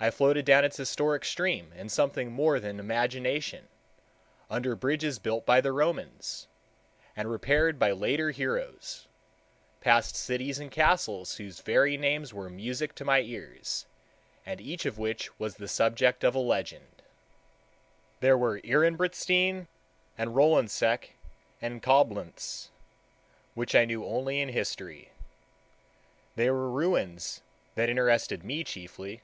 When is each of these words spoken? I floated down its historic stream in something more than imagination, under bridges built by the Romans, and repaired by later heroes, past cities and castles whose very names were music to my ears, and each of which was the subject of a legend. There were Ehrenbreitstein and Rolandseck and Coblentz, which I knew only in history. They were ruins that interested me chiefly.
I 0.00 0.12
floated 0.12 0.44
down 0.44 0.64
its 0.64 0.76
historic 0.76 1.24
stream 1.24 1.72
in 1.72 1.88
something 1.88 2.30
more 2.30 2.60
than 2.60 2.78
imagination, 2.78 3.66
under 4.48 4.76
bridges 4.76 5.18
built 5.18 5.44
by 5.44 5.60
the 5.60 5.72
Romans, 5.72 6.46
and 7.16 7.28
repaired 7.28 7.80
by 7.80 7.90
later 7.90 8.30
heroes, 8.30 9.08
past 9.80 10.14
cities 10.14 10.60
and 10.60 10.70
castles 10.70 11.34
whose 11.38 11.58
very 11.62 11.96
names 11.96 12.32
were 12.32 12.48
music 12.48 12.94
to 12.94 13.04
my 13.04 13.22
ears, 13.22 13.86
and 14.46 14.60
each 14.60 14.86
of 14.86 14.98
which 14.98 15.36
was 15.36 15.56
the 15.56 15.66
subject 15.66 16.22
of 16.22 16.36
a 16.36 16.38
legend. 16.38 17.02
There 18.20 18.38
were 18.38 18.60
Ehrenbreitstein 18.60 19.66
and 20.16 20.36
Rolandseck 20.36 21.16
and 21.60 21.82
Coblentz, 21.82 22.70
which 23.54 23.74
I 23.74 23.84
knew 23.84 24.04
only 24.04 24.40
in 24.40 24.50
history. 24.50 25.10
They 26.36 26.48
were 26.52 26.70
ruins 26.70 27.42
that 27.74 27.88
interested 27.90 28.44
me 28.44 28.62
chiefly. 28.62 29.22